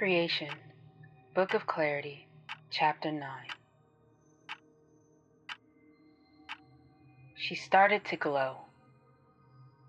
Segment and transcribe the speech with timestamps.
[0.00, 0.48] Creation,
[1.34, 2.26] Book of Clarity,
[2.70, 3.28] Chapter 9.
[7.36, 8.60] She started to glow.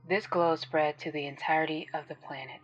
[0.10, 2.60] This glow spread to the entirety of the planet.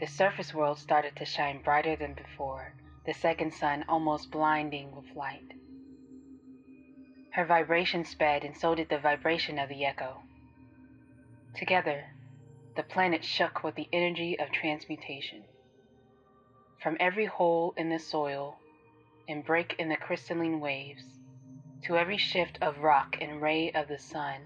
[0.00, 2.72] The surface world started to shine brighter than before,
[3.04, 5.52] the second sun almost blinding with light.
[7.32, 10.22] Her vibration sped, and so did the vibration of the echo.
[11.54, 12.04] Together,
[12.76, 15.44] the planet shook with the energy of transmutation.
[16.84, 18.58] From every hole in the soil
[19.26, 21.18] and break in the crystalline waves,
[21.84, 24.42] to every shift of rock and ray of the sun,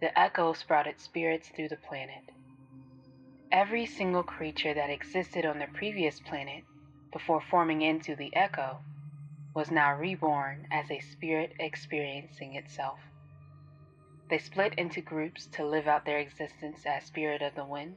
[0.00, 2.22] the echo sprouted spirits through the planet.
[3.50, 6.62] Every single creature that existed on the previous planet
[7.12, 8.78] before forming into the echo
[9.52, 13.00] was now reborn as a spirit experiencing itself.
[14.28, 17.96] They split into groups to live out their existence as spirit of the wind,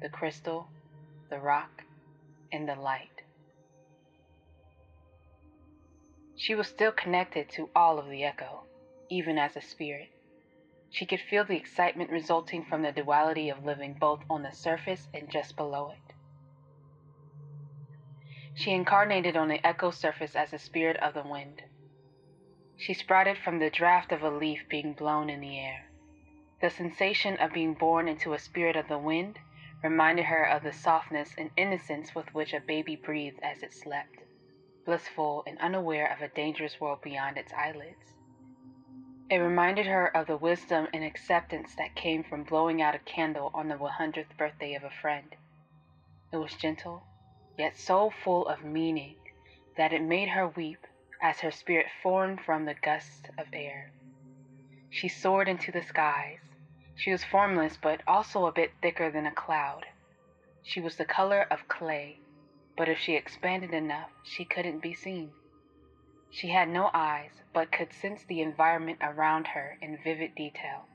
[0.00, 0.68] the crystal,
[1.30, 1.82] the rock,
[2.52, 3.22] and the light.
[6.36, 8.64] She was still connected to all of the echo,
[9.08, 10.08] even as a spirit.
[10.90, 15.08] She could feel the excitement resulting from the duality of living both on the surface
[15.12, 16.14] and just below it.
[18.54, 21.62] She incarnated on the echo surface as a spirit of the wind.
[22.78, 25.86] She sprouted from the draft of a leaf being blown in the air.
[26.60, 29.38] The sensation of being born into a spirit of the wind
[29.82, 34.18] reminded her of the softness and innocence with which a baby breathed as it slept,
[34.84, 38.14] blissful and unaware of a dangerous world beyond its eyelids.
[39.28, 43.50] It reminded her of the wisdom and acceptance that came from blowing out a candle
[43.52, 45.34] on the 100th birthday of a friend.
[46.32, 47.02] It was gentle,
[47.58, 49.16] yet so full of meaning
[49.76, 50.86] that it made her weep
[51.20, 53.90] as her spirit formed from the gusts of air.
[54.90, 56.38] She soared into the skies.
[56.96, 59.86] She was formless, but also a bit thicker than a cloud.
[60.62, 62.20] She was the color of clay,
[62.76, 65.30] but if she expanded enough, she couldn't be seen.
[66.30, 70.86] She had no eyes, but could sense the environment around her in vivid detail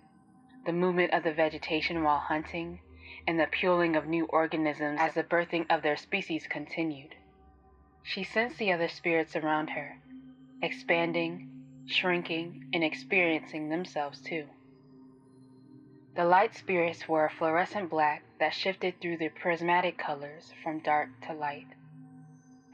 [0.66, 2.80] the movement of the vegetation while hunting,
[3.28, 7.16] and the puling of new organisms as the birthing of their species continued.
[8.04, 9.98] She sensed the other spirits around her,
[10.62, 11.50] expanding,
[11.88, 14.48] shrinking, and experiencing themselves too.
[16.14, 21.08] The light spirits were a fluorescent black that shifted through the prismatic colors from dark
[21.28, 21.68] to light.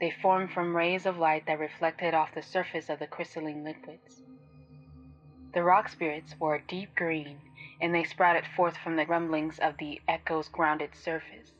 [0.00, 4.22] They formed from rays of light that reflected off the surface of the crystalline liquids.
[5.54, 7.40] The rock spirits were a deep green,
[7.80, 11.52] and they sprouted forth from the rumblings of the echo's grounded surface.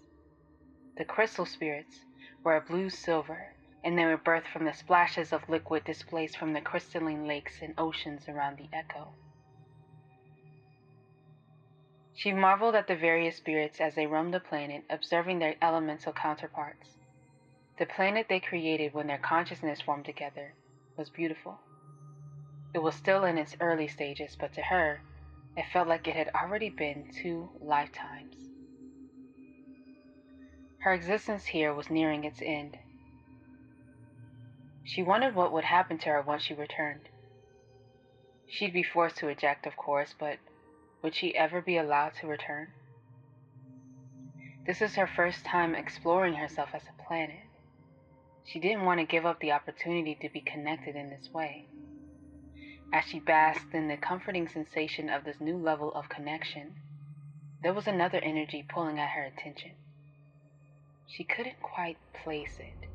[0.96, 2.04] The crystal spirits
[2.42, 3.52] were a blue silver,
[3.84, 7.74] and they were birthed from the splashes of liquid displaced from the crystalline lakes and
[7.78, 9.14] oceans around the echo.
[12.18, 16.96] She marveled at the various spirits as they roamed the planet, observing their elemental counterparts.
[17.78, 20.52] The planet they created when their consciousness formed together
[20.96, 21.60] was beautiful.
[22.74, 25.00] It was still in its early stages, but to her,
[25.56, 28.34] it felt like it had already been two lifetimes.
[30.80, 32.78] Her existence here was nearing its end.
[34.82, 37.08] She wondered what would happen to her once she returned.
[38.48, 40.40] She'd be forced to eject, of course, but
[41.02, 42.68] would she ever be allowed to return?
[44.66, 47.44] This is her first time exploring herself as a planet.
[48.44, 51.66] She didn't want to give up the opportunity to be connected in this way.
[52.92, 56.74] As she basked in the comforting sensation of this new level of connection,
[57.62, 59.72] there was another energy pulling at her attention.
[61.06, 62.88] She couldn't quite place it.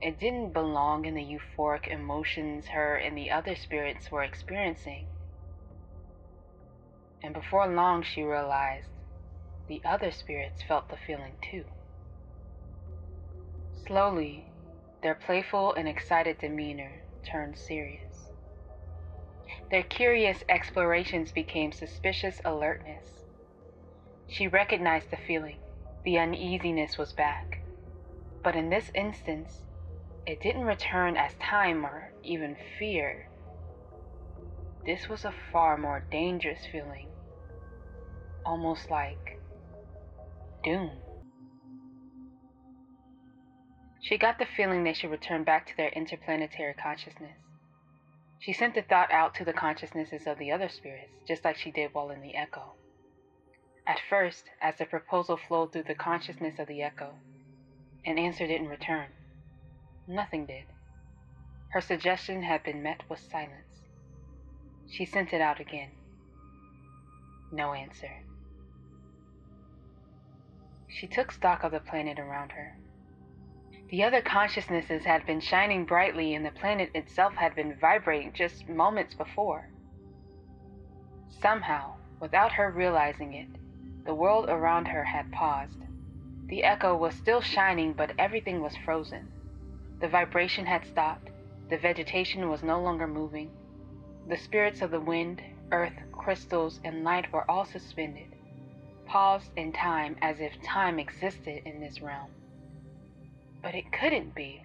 [0.00, 5.06] It didn't belong in the euphoric emotions her and the other spirits were experiencing.
[7.26, 8.86] And before long, she realized
[9.66, 11.64] the other spirits felt the feeling too.
[13.84, 14.44] Slowly,
[15.02, 18.28] their playful and excited demeanor turned serious.
[19.72, 23.24] Their curious explorations became suspicious alertness.
[24.28, 25.58] She recognized the feeling.
[26.04, 27.58] The uneasiness was back.
[28.44, 29.64] But in this instance,
[30.28, 33.26] it didn't return as time or even fear.
[34.86, 37.08] This was a far more dangerous feeling,
[38.46, 39.40] almost like
[40.64, 40.92] doom.
[44.00, 47.36] She got the feeling they should return back to their interplanetary consciousness.
[48.38, 51.72] She sent the thought out to the consciousnesses of the other spirits, just like she
[51.72, 52.74] did while in the echo.
[53.84, 57.14] At first, as the proposal flowed through the consciousness of the echo,
[58.04, 59.08] an answer didn't return.
[60.06, 60.64] Nothing did.
[61.70, 63.82] Her suggestion had been met with silence.
[64.88, 65.90] She sent it out again.
[67.50, 68.10] No answer.
[70.98, 72.78] She took stock of the planet around her.
[73.90, 78.66] The other consciousnesses had been shining brightly, and the planet itself had been vibrating just
[78.66, 79.68] moments before.
[81.28, 85.82] Somehow, without her realizing it, the world around her had paused.
[86.46, 89.28] The echo was still shining, but everything was frozen.
[90.00, 91.28] The vibration had stopped.
[91.68, 93.50] The vegetation was no longer moving.
[94.28, 98.35] The spirits of the wind, earth, crystals, and light were all suspended,
[99.06, 102.30] paused in time as if time existed in this realm.
[103.62, 104.62] But it couldn't be.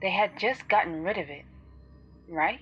[0.00, 1.44] They had just gotten rid of it,
[2.28, 2.60] right?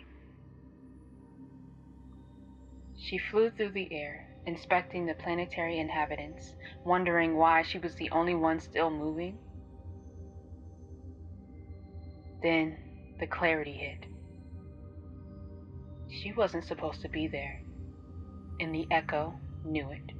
[2.98, 6.54] She flew through the air, inspecting the planetary inhabitants,
[6.84, 9.38] wondering why she was the only one still moving.
[12.42, 12.78] Then
[13.18, 14.06] the clarity hit.
[16.10, 17.62] She wasn't supposed to be there,
[18.60, 20.19] and the echo knew it.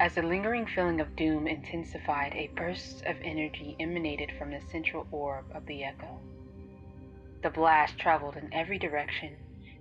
[0.00, 5.08] As the lingering feeling of doom intensified, a burst of energy emanated from the central
[5.10, 6.20] orb of the echo.
[7.42, 9.36] The blast traveled in every direction,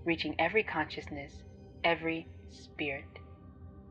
[0.05, 1.43] reaching every consciousness,
[1.83, 3.19] every spirit.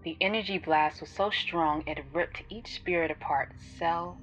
[0.03, 4.19] The energy blast was so strong it ripped each spirit apart, cell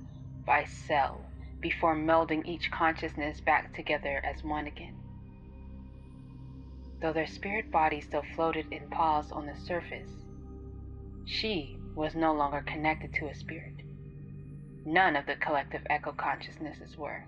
[0.46, 1.24] by cell,
[1.62, 4.96] before melding each consciousness back together as one again.
[7.02, 10.12] Though their spirit body still floated in pause on the surface,
[11.26, 13.76] she was no longer connected to a spirit.
[14.86, 17.26] None of the collective echo consciousnesses were.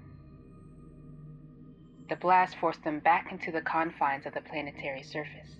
[2.09, 5.55] The blast forced them back into the confines of the planetary surface.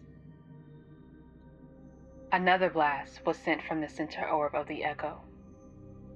[2.32, 5.22] Another blast was sent from the center orb of the echo.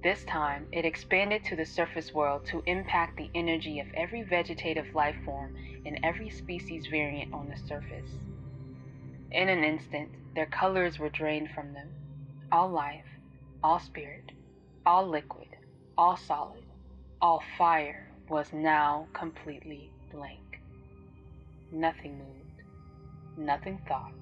[0.04, 4.94] This time, it expanded to the surface world to impact the energy of every vegetative
[4.96, 5.56] life form
[5.86, 8.12] and every species variant on the surface.
[9.32, 11.90] In an instant, their colors were drained from them.
[12.52, 13.06] All life,
[13.64, 14.32] all spirit,
[14.84, 15.50] all liquid,
[15.96, 16.64] all solid,
[17.22, 20.60] all fire was now completely blank.
[21.72, 22.64] Nothing moved,
[23.38, 24.14] nothing thought.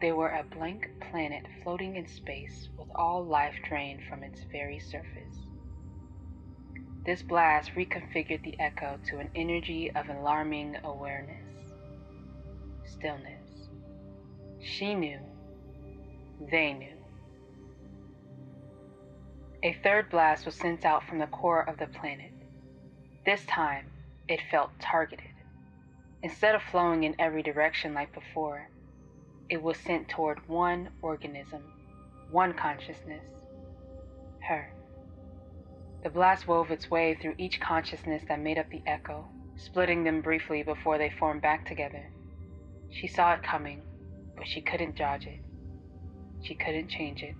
[0.00, 4.80] They were a blank planet floating in space with all life drained from its very
[4.80, 5.46] surface.
[7.06, 11.46] This blast reconfigured the echo to an energy of alarming awareness.
[12.84, 13.68] Stillness.
[14.60, 15.20] She knew.
[16.40, 16.96] They knew.
[19.62, 22.32] A third blast was sent out from the core of the planet.
[23.26, 23.84] This time,
[24.26, 25.26] it felt targeted.
[26.22, 28.70] Instead of flowing in every direction like before,
[29.50, 31.62] it was sent toward one organism,
[32.30, 33.26] one consciousness,
[34.48, 34.72] her.
[36.02, 39.26] The blast wove its way through each consciousness that made up the echo,
[39.56, 42.10] splitting them briefly before they formed back together.
[42.90, 43.82] She saw it coming,
[44.36, 45.40] but she couldn't dodge it.
[46.42, 47.34] She couldn't change it.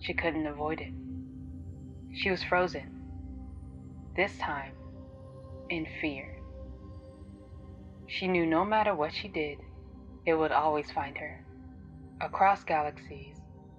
[0.00, 0.92] She couldn't avoid it.
[2.14, 3.02] She was frozen.
[4.16, 4.72] This time,
[5.70, 6.36] in fear.
[8.06, 9.58] She knew no matter what she did,
[10.26, 11.44] it would always find her.
[12.20, 13.36] Across galaxies,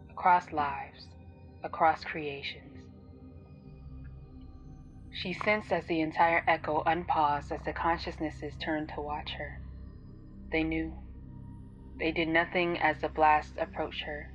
[0.09, 1.07] across lives,
[1.63, 2.83] across creations.
[5.11, 9.61] She sensed as the entire echo unpaused as the consciousnesses turned to watch her.
[10.51, 10.93] They knew.
[11.97, 14.29] They did nothing as the blast approached her.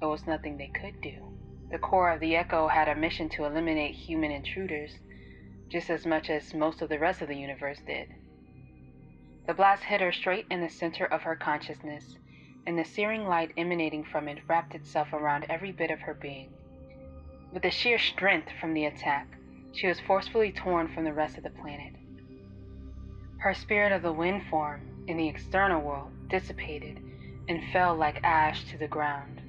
[0.00, 1.36] There was nothing they could do.
[1.70, 4.96] The core of the echo had a mission to eliminate human intruders,
[5.68, 8.08] just as much as most of the rest of the universe did.
[9.46, 12.16] The blast hit her straight in the center of her consciousness,
[12.64, 16.52] and the searing light emanating from it wrapped itself around every bit of her being.
[17.52, 19.26] With the sheer strength from the attack,
[19.72, 21.94] she was forcefully torn from the rest of the planet.
[23.38, 27.00] Her spirit of the wind form in the external world dissipated
[27.48, 29.40] and fell like ash to the ground.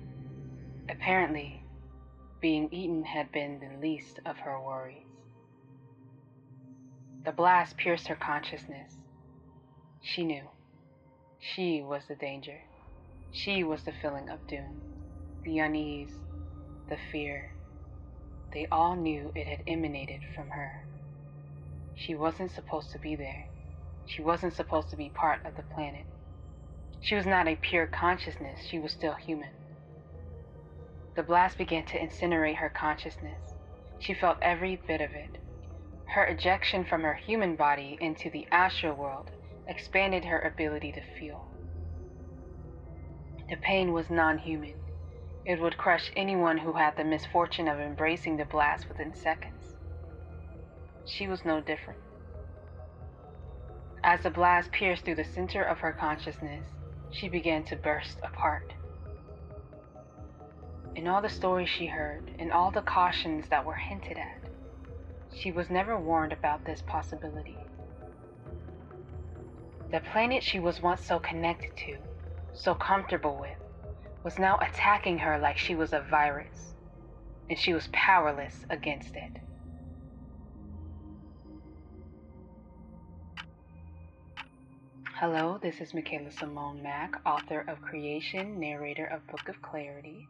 [0.89, 1.61] Apparently,
[2.39, 5.05] being eaten had been the least of her worries.
[7.25, 8.95] The blast pierced her consciousness,
[10.01, 10.43] she knew.
[11.39, 12.59] She was the danger.
[13.31, 14.81] She was the feeling of doom,
[15.43, 16.13] the unease,
[16.87, 17.51] the fear.
[18.53, 20.85] They all knew it had emanated from her.
[21.95, 23.45] She wasn't supposed to be there.
[24.09, 26.07] She wasn't supposed to be part of the planet.
[26.99, 29.51] She was not a pure consciousness, she was still human.
[31.15, 33.53] The blast began to incinerate her consciousness.
[33.99, 35.37] She felt every bit of it.
[36.15, 39.29] Her ejection from her human body into the astral world
[39.67, 41.45] expanded her ability to feel.
[43.47, 44.79] The pain was non human.
[45.45, 49.75] It would crush anyone who had the misfortune of embracing the blast within seconds.
[51.05, 51.99] She was no different.
[54.09, 56.65] As the blast pierced through the center of her consciousness,
[57.11, 58.73] she began to burst apart.
[60.95, 64.49] In all the stories she heard, in all the cautions that were hinted at,
[65.31, 67.59] she was never warned about this possibility.
[69.91, 71.99] The planet she was once so connected to,
[72.51, 73.59] so comfortable with,
[74.23, 76.73] was now attacking her like she was a virus,
[77.47, 79.37] and she was powerless against it.
[85.19, 90.29] Hello, this is Michaela Simone Mack, author of Creation, narrator of Book of Clarity.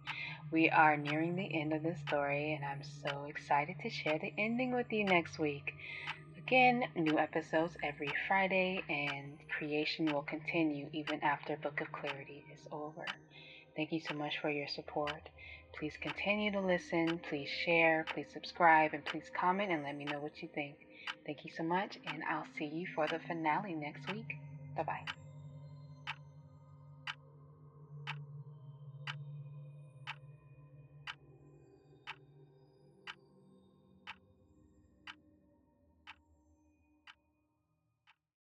[0.51, 4.33] We are nearing the end of this story, and I'm so excited to share the
[4.39, 5.75] ending with you next week.
[6.39, 12.67] Again, new episodes every Friday, and creation will continue even after Book of Clarity is
[12.71, 13.05] over.
[13.75, 15.29] Thank you so much for your support.
[15.77, 20.19] Please continue to listen, please share, please subscribe, and please comment and let me know
[20.19, 20.77] what you think.
[21.27, 24.39] Thank you so much, and I'll see you for the finale next week.
[24.75, 25.05] 拜拜。